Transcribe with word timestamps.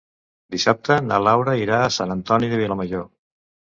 Dissabte 0.55 0.97
na 1.11 1.21
Laura 1.27 1.55
irà 1.67 1.79
a 1.91 1.95
Sant 2.01 2.19
Antoni 2.19 2.53
de 2.57 2.63
Vilamajor. 2.67 3.11